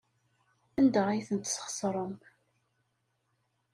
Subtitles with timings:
[0.79, 2.13] Anda ay tent-tesxeṣrem?